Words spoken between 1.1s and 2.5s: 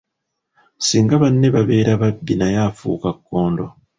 banne babeera babbi